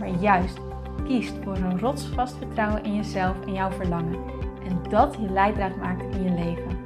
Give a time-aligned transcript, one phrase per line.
[0.00, 0.58] maar juist
[1.04, 4.24] kiest voor een rotsvast vertrouwen in jezelf en jouw verlangen.
[4.64, 6.78] En dat je leidraad maakt in je leven.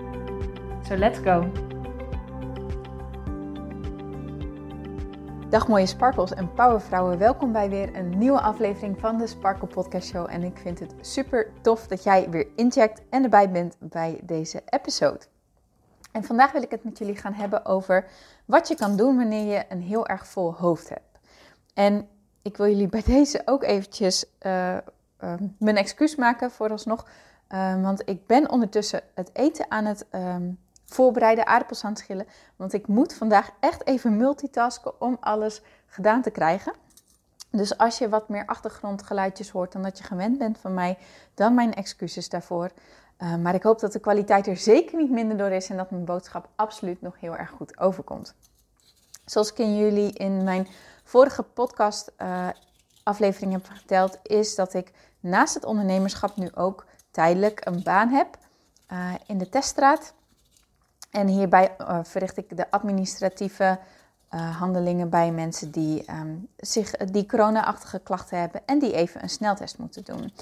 [0.88, 1.50] So let's go!
[5.48, 10.08] Dag mooie sparkles en powervrouwen, welkom bij weer een nieuwe aflevering van de Sparkle Podcast
[10.08, 10.26] Show.
[10.30, 14.62] En ik vind het super tof dat jij weer incheckt en erbij bent bij deze
[14.66, 15.20] episode.
[16.12, 18.06] En vandaag wil ik het met jullie gaan hebben over
[18.44, 21.18] wat je kan doen wanneer je een heel erg vol hoofd hebt.
[21.74, 22.08] En
[22.44, 24.76] ik wil jullie bij deze ook eventjes uh,
[25.58, 27.06] mijn excuus maken vooralsnog.
[27.48, 32.26] Uh, want ik ben ondertussen het eten aan het um, voorbereiden, aardappels aan het schillen.
[32.56, 36.74] Want ik moet vandaag echt even multitasken om alles gedaan te krijgen.
[37.50, 40.98] Dus als je wat meer achtergrondgeluidjes hoort dan dat je gewend bent van mij,
[41.34, 42.70] dan mijn excuses daarvoor.
[43.40, 46.04] Maar ik hoop dat de kwaliteit er zeker niet minder door is en dat mijn
[46.04, 48.34] boodschap absoluut nog heel erg goed overkomt.
[49.24, 50.66] Zoals ik in jullie in mijn
[51.04, 52.48] vorige podcast uh,
[53.02, 58.38] aflevering heb verteld, is dat ik naast het ondernemerschap nu ook tijdelijk een baan heb
[58.92, 60.14] uh, in de teststraat.
[61.10, 63.78] En hierbij uh, verricht ik de administratieve
[64.58, 69.78] handelingen bij mensen die, um, zich, die corona-achtige klachten hebben en die even een sneltest
[69.78, 70.32] moeten doen.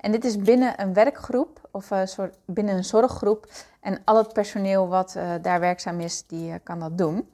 [0.00, 3.50] En dit is binnen een werkgroep of soort, binnen een zorggroep.
[3.80, 7.28] En al het personeel wat daar werkzaam is, die kan dat doen.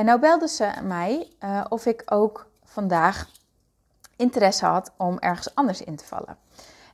[0.00, 3.28] En nou belde ze mij uh, of ik ook vandaag
[4.16, 6.36] interesse had om ergens anders in te vallen.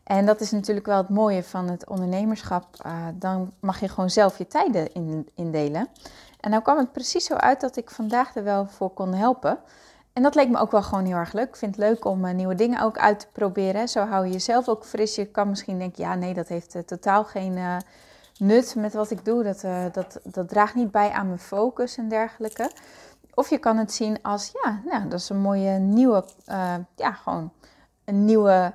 [0.04, 2.66] En dat is natuurlijk wel het mooie van het ondernemerschap.
[2.86, 5.88] Uh, dan mag je gewoon zelf je tijden in, indelen.
[6.40, 9.58] En nou kwam het precies zo uit dat ik vandaag er wel voor kon helpen.
[10.12, 11.48] En dat leek me ook wel gewoon heel erg leuk.
[11.48, 13.88] Ik vind het leuk om uh, nieuwe dingen ook uit te proberen.
[13.88, 15.14] Zo hou je jezelf ook fris.
[15.14, 17.58] Je kan misschien denken, ja nee, dat heeft totaal geen
[18.38, 19.42] nut met wat ik doe.
[19.42, 22.70] Dat, uh, dat, dat draagt niet bij aan mijn focus en dergelijke.
[23.34, 27.12] Of je kan het zien als, ja, nou, dat is een mooie nieuwe, uh, ja,
[27.12, 27.52] gewoon
[28.04, 28.74] een nieuwe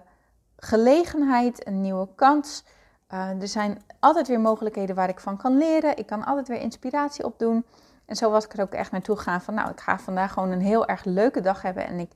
[0.58, 2.64] gelegenheid, een nieuwe kans.
[3.14, 5.98] Uh, er zijn altijd weer mogelijkheden waar ik van kan leren.
[5.98, 7.66] Ik kan altijd weer inspiratie opdoen.
[8.06, 10.52] En zo was ik er ook echt naartoe gegaan van, nou, ik ga vandaag gewoon
[10.52, 11.86] een heel erg leuke dag hebben.
[11.86, 12.12] En ik,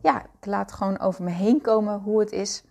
[0.00, 2.62] ja, ik laat gewoon over me heen komen hoe het is.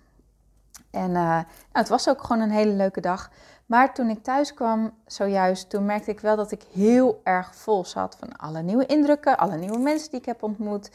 [0.91, 3.29] En nou, het was ook gewoon een hele leuke dag.
[3.65, 7.85] Maar toen ik thuis kwam, zojuist, toen merkte ik wel dat ik heel erg vol
[7.85, 10.89] zat van alle nieuwe indrukken, alle nieuwe mensen die ik heb ontmoet.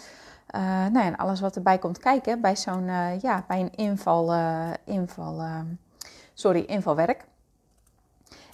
[0.54, 3.74] Uh, nou ja, en alles wat erbij komt kijken bij zo'n, uh, ja, bij een
[3.74, 5.42] inval, uh, inval
[6.34, 7.24] sorry, invalwerk.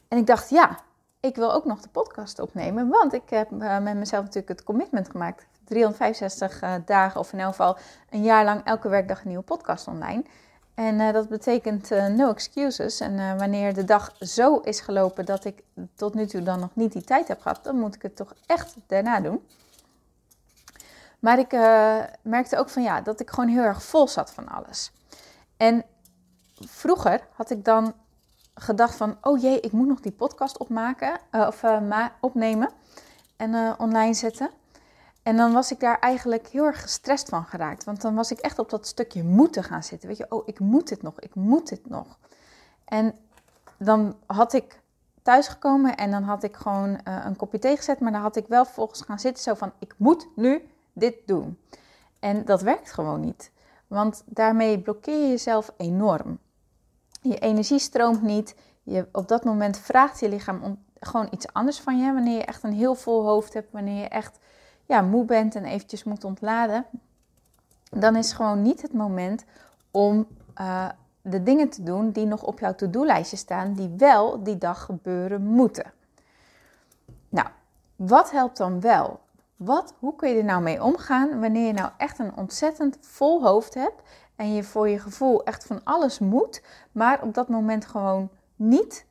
[0.08, 0.78] En ik dacht, ja,
[1.20, 5.10] ik wil ook nog de podcast opnemen, want ik heb met mezelf natuurlijk het commitment
[5.10, 5.46] gemaakt.
[5.64, 7.76] 365 dagen of in elk geval
[8.10, 10.24] een jaar lang elke werkdag een nieuwe podcast online.
[10.76, 13.00] En uh, dat betekent uh, no excuses.
[13.00, 15.62] En uh, wanneer de dag zo is gelopen dat ik
[15.94, 18.34] tot nu toe dan nog niet die tijd heb gehad, dan moet ik het toch
[18.46, 19.46] echt daarna doen.
[21.18, 21.52] Maar ik
[22.22, 24.92] merkte ook van ja, dat ik gewoon heel erg vol zat van alles.
[25.56, 25.84] En
[26.54, 27.94] vroeger had ik dan
[28.54, 31.62] gedacht van, oh jee, ik moet nog die podcast opmaken, of
[32.20, 32.70] opnemen
[33.36, 34.50] en online zetten.
[35.26, 37.84] En dan was ik daar eigenlijk heel erg gestrest van geraakt.
[37.84, 40.08] Want dan was ik echt op dat stukje moeten gaan zitten.
[40.08, 42.18] Weet je, oh, ik moet dit nog, ik moet dit nog.
[42.84, 43.14] En
[43.78, 44.80] dan had ik
[45.22, 48.00] thuisgekomen en dan had ik gewoon uh, een kopje thee gezet.
[48.00, 51.58] Maar dan had ik wel volgens gaan zitten zo van, ik moet nu dit doen.
[52.18, 53.50] En dat werkt gewoon niet.
[53.86, 56.38] Want daarmee blokkeer je jezelf enorm.
[57.20, 58.54] Je energie stroomt niet.
[58.82, 62.12] Je, op dat moment vraagt je lichaam om, gewoon iets anders van je.
[62.12, 63.72] Wanneer je echt een heel vol hoofd hebt.
[63.72, 64.38] Wanneer je echt
[64.86, 66.86] ja, moe bent en eventjes moet ontladen,
[67.90, 69.44] dan is gewoon niet het moment
[69.90, 70.26] om
[70.60, 70.88] uh,
[71.22, 75.42] de dingen te doen die nog op jouw to-do-lijstje staan, die wel die dag gebeuren
[75.42, 75.92] moeten.
[77.28, 77.48] Nou,
[77.96, 79.20] wat helpt dan wel?
[79.56, 83.42] Wat, hoe kun je er nou mee omgaan wanneer je nou echt een ontzettend vol
[83.42, 84.02] hoofd hebt
[84.36, 86.62] en je voor je gevoel echt van alles moet,
[86.92, 89.06] maar op dat moment gewoon niet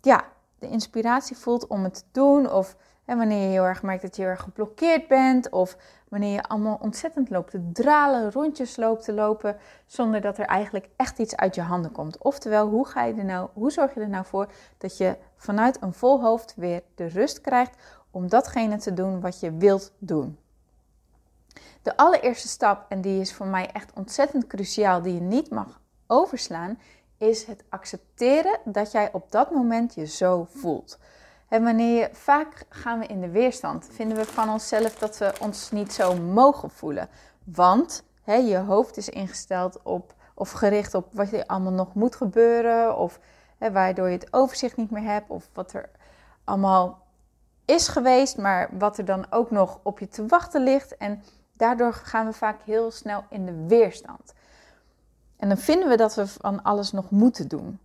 [0.00, 0.24] ja,
[0.58, 4.16] de inspiratie voelt om het te doen of en wanneer je heel erg merkt dat
[4.16, 5.76] je heel erg geblokkeerd bent, of
[6.08, 9.56] wanneer je allemaal ontzettend loopt te dralen, rondjes loopt te lopen,
[9.86, 12.18] zonder dat er eigenlijk echt iets uit je handen komt.
[12.18, 14.46] Oftewel, hoe, ga je er nou, hoe zorg je er nou voor
[14.78, 17.76] dat je vanuit een vol hoofd weer de rust krijgt
[18.10, 20.38] om datgene te doen wat je wilt doen?
[21.82, 25.80] De allereerste stap, en die is voor mij echt ontzettend cruciaal, die je niet mag
[26.06, 26.78] overslaan,
[27.18, 30.98] is het accepteren dat jij op dat moment je zo voelt.
[31.48, 35.70] En wanneer vaak gaan we in de weerstand, vinden we van onszelf dat we ons
[35.70, 37.08] niet zo mogen voelen.
[37.44, 42.16] Want hè, je hoofd is ingesteld op of gericht op wat er allemaal nog moet
[42.16, 43.20] gebeuren, of
[43.58, 45.90] hè, waardoor je het overzicht niet meer hebt, of wat er
[46.44, 47.06] allemaal
[47.64, 50.96] is geweest, maar wat er dan ook nog op je te wachten ligt.
[50.96, 51.22] En
[51.52, 54.34] daardoor gaan we vaak heel snel in de weerstand.
[55.36, 57.78] En dan vinden we dat we van alles nog moeten doen.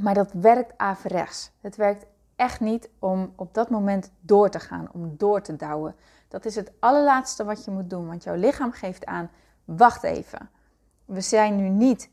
[0.00, 1.50] Maar dat werkt averechts.
[1.60, 2.06] Het werkt
[2.44, 5.94] echt niet om op dat moment door te gaan, om door te douwen.
[6.28, 9.30] Dat is het allerlaatste wat je moet doen, want jouw lichaam geeft aan:
[9.64, 10.50] wacht even.
[11.04, 12.10] We zijn nu niet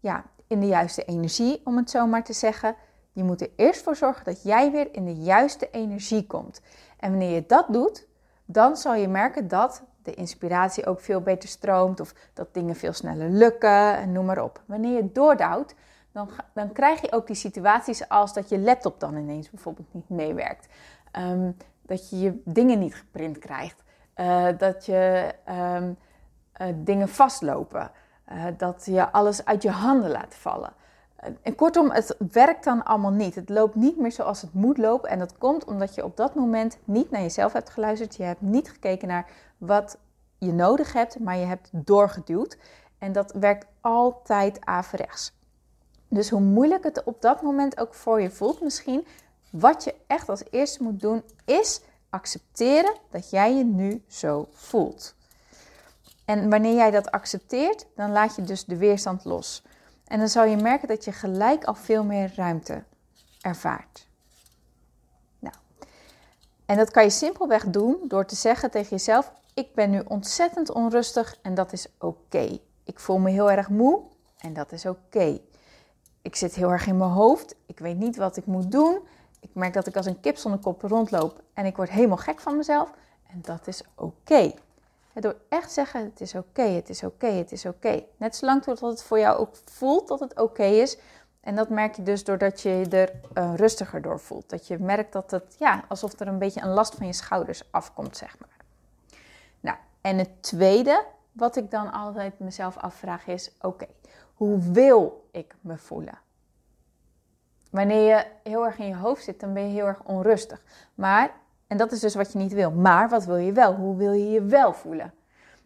[0.00, 2.76] ja, in de juiste energie, om het zo maar te zeggen.
[3.12, 6.60] Je moet er eerst voor zorgen dat jij weer in de juiste energie komt.
[6.98, 8.06] En wanneer je dat doet,
[8.44, 12.92] dan zal je merken dat de inspiratie ook veel beter stroomt of dat dingen veel
[12.92, 14.62] sneller lukken en noem maar op.
[14.66, 15.74] Wanneer je doordouwt,
[16.14, 20.08] dan, dan krijg je ook die situaties als dat je laptop dan ineens bijvoorbeeld niet
[20.08, 20.68] meewerkt.
[21.10, 21.50] Ehm,
[21.82, 23.82] dat je je dingen niet geprint krijgt.
[24.16, 25.96] Uh, dat je um,
[26.60, 27.90] uh, dingen vastlopen.
[28.32, 30.72] Uh, dat je alles uit je handen laat vallen.
[31.42, 33.34] En kortom, het werkt dan allemaal niet.
[33.34, 35.10] Het loopt niet meer zoals het moet lopen.
[35.10, 38.16] En dat komt omdat je op dat moment niet naar jezelf hebt geluisterd.
[38.16, 39.98] Je hebt niet gekeken naar wat
[40.38, 42.58] je nodig hebt, maar je hebt doorgeduwd.
[42.98, 45.32] En dat werkt altijd averechts.
[46.14, 49.06] Dus hoe moeilijk het op dat moment ook voor je voelt, misschien,
[49.50, 51.80] wat je echt als eerste moet doen, is
[52.10, 55.14] accepteren dat jij je nu zo voelt.
[56.24, 59.62] En wanneer jij dat accepteert, dan laat je dus de weerstand los.
[60.06, 62.84] En dan zal je merken dat je gelijk al veel meer ruimte
[63.40, 64.06] ervaart.
[65.38, 65.54] Nou,
[66.66, 70.70] en dat kan je simpelweg doen door te zeggen tegen jezelf: Ik ben nu ontzettend
[70.70, 72.58] onrustig en dat is oké.
[72.84, 74.02] Ik voel me heel erg moe
[74.38, 75.40] en dat is oké.
[76.24, 77.54] Ik zit heel erg in mijn hoofd.
[77.66, 78.98] Ik weet niet wat ik moet doen.
[79.40, 82.40] Ik merk dat ik als een kip zonder kop rondloop en ik word helemaal gek
[82.40, 82.90] van mezelf.
[83.30, 84.52] En dat is oké.
[85.12, 88.04] Door echt zeggen, het is oké, het is oké, het is oké.
[88.16, 90.98] Net zolang tot het voor jou ook voelt dat het oké is.
[91.40, 94.50] En dat merk je dus doordat je je er uh, rustiger door voelt.
[94.50, 97.62] Dat je merkt dat het, ja, alsof er een beetje een last van je schouders
[97.70, 98.56] afkomt, zeg maar.
[99.60, 103.86] Nou, en het tweede wat ik dan altijd mezelf afvraag is, oké,
[104.34, 106.18] hoe wil ik me voelen?
[107.70, 110.62] Wanneer je heel erg in je hoofd zit, dan ben je heel erg onrustig.
[110.94, 111.30] Maar
[111.66, 112.70] en dat is dus wat je niet wil.
[112.70, 113.74] Maar wat wil je wel?
[113.74, 115.14] Hoe wil je je wel voelen?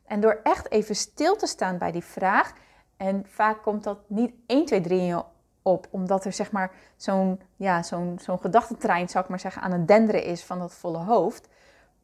[0.05, 2.53] En door echt even stil te staan bij die vraag,
[2.97, 5.25] en vaak komt dat niet 1, 2, 3 in je
[5.63, 9.73] op, omdat er zeg maar zo'n ja, zo'n zo'n gedachtentrein, zou ik maar zeggen, aan
[9.73, 11.49] het denderen is van dat volle hoofd.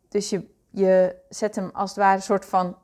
[0.08, 2.76] Dus je, je zet hem als het ware een soort van,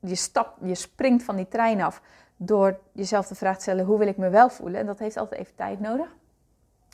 [0.00, 2.02] je, stap, je springt van die trein af
[2.42, 4.80] door jezelf de vraag te stellen, hoe wil ik me wel voelen?
[4.80, 6.16] En dat heeft altijd even tijd nodig.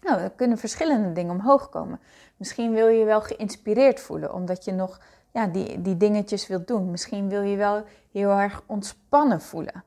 [0.02, 2.00] Nou, er kunnen verschillende dingen omhoog komen.
[2.36, 5.00] Misschien wil je wel geïnspireerd voelen, omdat je nog
[5.32, 6.90] ja, die, die dingetjes wilt doen.
[6.90, 9.84] Misschien wil je wel heel erg ontspannen voelen.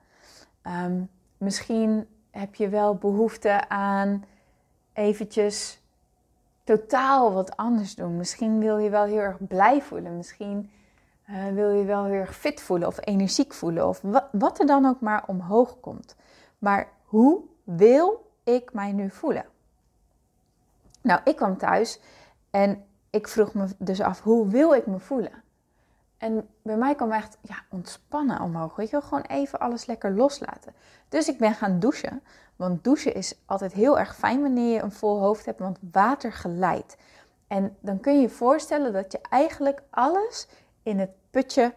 [0.64, 4.26] Um, misschien heb je wel behoefte aan
[4.94, 5.82] eventjes
[6.64, 8.18] totaal wat anders doen.
[8.18, 10.18] Misschien wil je wel heel erg blij voelen.
[10.18, 10.72] Misschien
[11.30, 13.88] uh, wil je wel erg fit voelen of energiek voelen.
[13.88, 16.16] Of wat, wat er dan ook maar omhoog komt.
[16.58, 19.46] Maar hoe wil ik mij nu voelen?
[21.02, 22.00] Nou, ik kwam thuis
[22.50, 25.44] en ik vroeg me dus af, hoe wil ik me voelen?
[26.18, 28.76] En bij mij kwam echt ja, ontspannen omhoog.
[28.76, 30.74] Weet je wel, gewoon even alles lekker loslaten.
[31.10, 32.22] Dus ik ben gaan douchen.
[32.56, 36.34] Want douchen is altijd heel erg fijn wanneer je een vol hoofd hebt, want water
[36.34, 36.98] geleidt.
[37.48, 40.48] En dan kun je je voorstellen dat je eigenlijk alles
[40.84, 41.74] in het putje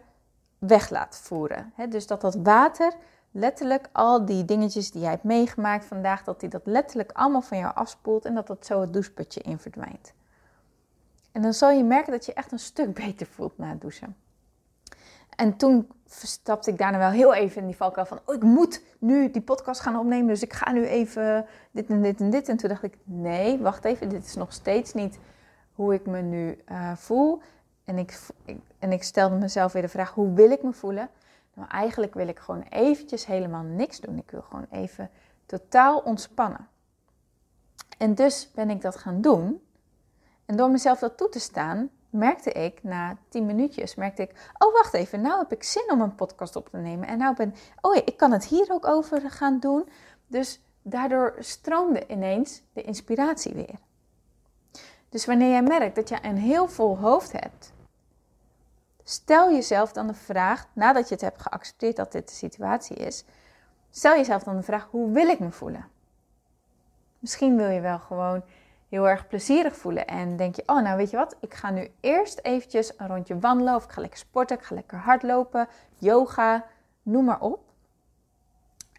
[0.57, 1.73] weg laat voeren.
[1.89, 2.93] dus dat dat water
[3.31, 7.57] letterlijk al die dingetjes die jij hebt meegemaakt vandaag, dat hij dat letterlijk allemaal van
[7.57, 10.13] jou afspoelt en dat dat zo het doucheputje in verdwijnt.
[11.31, 14.15] En dan zal je merken dat je echt een stuk beter voelt na het douchen.
[15.35, 18.81] En toen stapte ik daarna wel heel even in die valkuil van, oh, ik moet
[18.99, 22.49] nu die podcast gaan opnemen, dus ik ga nu even dit en dit en dit.
[22.49, 25.19] En toen dacht ik, nee, wacht even, dit is nog steeds niet
[25.73, 27.41] hoe ik me nu uh, voel.
[27.83, 28.19] En ik,
[28.79, 31.09] en ik stelde mezelf weer de vraag, hoe wil ik me voelen?
[31.53, 34.17] Nou, eigenlijk wil ik gewoon eventjes helemaal niks doen.
[34.17, 35.09] Ik wil gewoon even
[35.45, 36.67] totaal ontspannen.
[37.97, 39.61] En dus ben ik dat gaan doen.
[40.45, 44.73] En door mezelf dat toe te staan, merkte ik na tien minuutjes, merkte ik, oh
[44.73, 47.07] wacht even, nou heb ik zin om een podcast op te nemen.
[47.07, 49.89] En nou ben, oh ja, ik kan het hier ook over gaan doen.
[50.27, 53.79] Dus daardoor stroomde ineens de inspiratie weer.
[55.13, 57.73] Dus wanneer jij merkt dat je een heel vol hoofd hebt,
[59.03, 63.25] stel jezelf dan de vraag, nadat je het hebt geaccepteerd dat dit de situatie is,
[63.89, 65.87] stel jezelf dan de vraag: hoe wil ik me voelen?
[67.19, 68.43] Misschien wil je wel gewoon
[68.89, 71.91] heel erg plezierig voelen en denk je: oh, nou weet je wat, ik ga nu
[71.99, 75.67] eerst eventjes een rondje wandelen of ik ga lekker sporten, ik ga lekker hardlopen,
[75.97, 76.65] yoga,
[77.03, 77.59] noem maar op.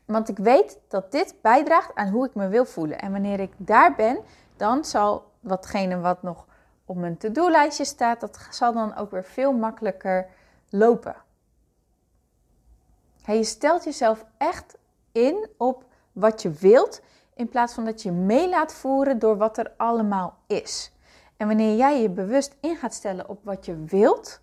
[0.04, 2.98] Want ik weet dat dit bijdraagt aan hoe ik me wil voelen.
[2.98, 4.18] En wanneer ik daar ben,
[4.56, 6.46] dan zal watgene wat nog
[6.84, 10.26] op mijn to-do-lijstje staat, dat zal dan ook weer veel makkelijker
[10.70, 11.16] lopen.
[13.26, 14.76] je stelt jezelf echt
[15.12, 17.02] in op wat je wilt,
[17.34, 20.92] in plaats van dat je mee laat voeren door wat er allemaal is.
[21.36, 24.40] En wanneer jij je bewust in gaat stellen op wat je wilt,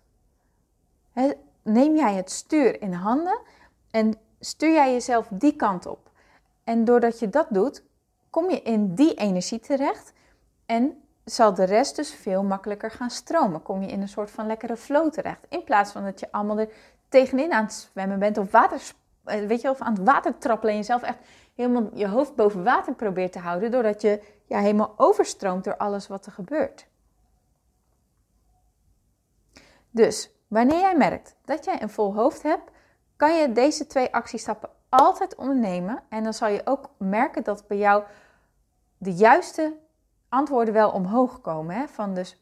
[1.62, 3.40] neem jij het stuur in handen
[3.90, 6.10] en stuur jij jezelf die kant op.
[6.64, 7.84] En doordat je dat doet,
[8.30, 10.12] kom je in die energie terecht
[10.72, 13.62] en zal de rest dus veel makkelijker gaan stromen.
[13.62, 15.46] Kom je in een soort van lekkere flow terecht.
[15.48, 16.68] In plaats van dat je allemaal er
[17.08, 18.80] tegenin aan het zwemmen bent of, water,
[19.24, 21.18] eh, weet je, of aan het water trappelen en jezelf echt
[21.54, 23.70] helemaal je hoofd boven water probeert te houden.
[23.70, 26.86] Doordat je ja, helemaal overstroomt door alles wat er gebeurt.
[29.90, 32.70] Dus wanneer jij merkt dat jij een vol hoofd hebt,
[33.16, 36.02] kan je deze twee actiestappen altijd ondernemen.
[36.08, 38.04] En dan zal je ook merken dat bij jou
[38.98, 39.80] de juiste
[40.32, 41.76] antwoorden wel omhoog komen.
[41.76, 41.88] Hè?
[41.88, 42.36] Van dus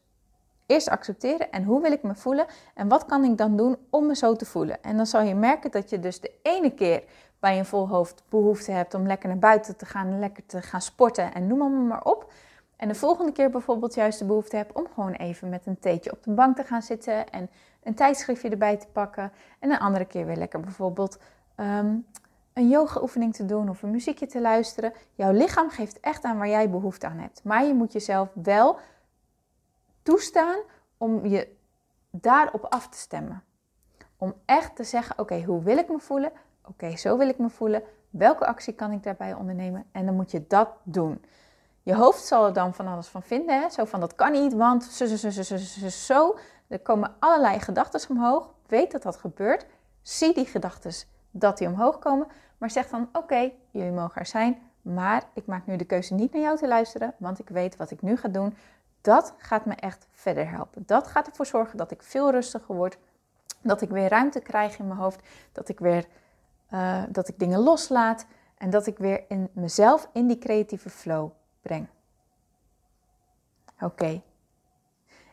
[0.65, 4.05] eerst accepteren en hoe wil ik me voelen en wat kan ik dan doen om
[4.05, 4.83] me zo te voelen.
[4.83, 7.03] En dan zal je merken dat je dus de ene keer
[7.39, 10.81] bij een vol hoofd behoefte hebt om lekker naar buiten te gaan, lekker te gaan
[10.81, 12.31] sporten en noem maar op.
[12.75, 16.11] En de volgende keer bijvoorbeeld juist de behoefte hebt om gewoon even met een theetje
[16.11, 17.49] op de bank te gaan zitten en
[17.83, 19.31] een tijdschriftje erbij te pakken.
[19.59, 21.19] En een andere keer weer lekker bijvoorbeeld
[21.55, 22.05] um,
[22.53, 24.93] een yoga-oefening te doen of een muziekje te luisteren.
[25.15, 27.43] Jouw lichaam geeft echt aan waar jij behoefte aan hebt.
[27.43, 28.79] Maar je moet jezelf wel
[30.03, 30.57] toestaan
[30.97, 31.55] om je
[32.09, 33.43] daarop af te stemmen.
[34.17, 36.31] Om echt te zeggen: oké, hoe wil ik me voelen?
[36.65, 37.83] Oké, zo wil ik me voelen.
[38.09, 39.85] Welke actie kan ik daarbij ondernemen?
[39.91, 41.25] En dan moet je dat doen.
[41.83, 43.61] Je hoofd zal er dan van alles van vinden.
[43.61, 43.69] Hè?
[43.69, 46.37] Zo van dat kan niet, want zo, zo, zo, zo, zo, zo.
[46.67, 48.49] Er komen allerlei gedachten omhoog.
[48.67, 49.65] Weet dat dat gebeurt.
[50.01, 50.93] Zie die gedachten
[51.31, 52.27] dat die omhoog komen.
[52.57, 54.61] Maar zeg dan: Oké, jullie mogen er zijn.
[54.81, 57.13] Maar ik maak nu de keuze niet naar jou te luisteren.
[57.17, 58.57] Want ik weet wat ik nu ga doen.
[59.01, 60.83] Dat gaat me echt verder helpen.
[60.85, 62.97] Dat gaat ervoor zorgen dat ik veel rustiger word.
[63.61, 65.27] Dat ik weer ruimte krijg in mijn hoofd.
[65.51, 66.05] Dat ik weer
[66.73, 68.25] uh, dat ik dingen loslaat.
[68.57, 71.87] En dat ik weer in mezelf in die creatieve flow breng.
[73.79, 74.21] Oké.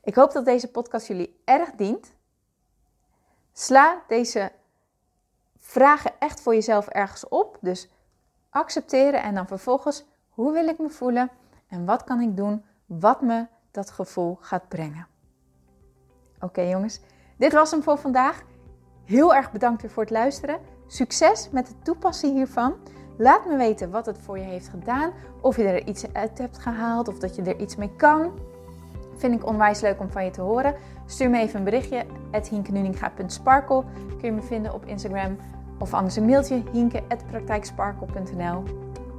[0.03, 2.17] Ik hoop dat deze podcast jullie erg dient.
[3.53, 4.53] Sla deze
[5.69, 7.59] vragen echt voor jezelf ergens op.
[7.61, 7.89] Dus
[8.51, 11.31] accepteren en dan vervolgens hoe wil ik me voelen
[11.69, 15.07] en wat kan ik doen wat me dat gevoel gaat brengen.
[16.41, 17.01] Oké jongens,
[17.37, 18.43] dit was hem voor vandaag.
[19.05, 20.61] Heel erg bedankt weer voor het luisteren.
[20.87, 22.75] Succes met het toepassen hiervan.
[23.19, 25.13] Laat me weten wat het voor je heeft gedaan.
[25.41, 28.33] Of je er iets uit hebt gehaald of dat je er iets mee kan.
[29.17, 30.75] Vind ik onwijs leuk om van je te horen.
[31.07, 32.07] Stuur me even een berichtje.
[32.51, 35.37] hinkenuninga.sparkle kun je me vinden op Instagram.
[35.79, 38.63] Of anders een mailtje hinke.praktijksparkle.nl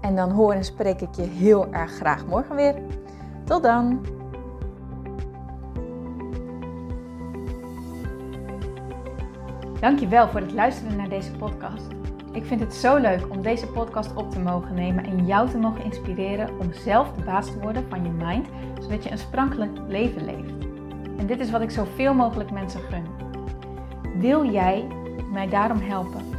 [0.02, 2.76] En dan hoor en spreek ik je heel erg graag morgen weer.
[3.44, 4.06] Tot dan!
[9.80, 11.88] Dankjewel voor het luisteren naar deze podcast.
[12.32, 15.58] Ik vind het zo leuk om deze podcast op te mogen nemen en jou te
[15.58, 18.48] mogen inspireren om zelf de baas te worden van je mind,
[18.80, 20.54] zodat je een sprankelijk leven leeft.
[21.18, 23.06] En dit is wat ik zoveel mogelijk mensen gun.
[24.20, 24.88] Wil jij
[25.32, 26.39] mij daarom helpen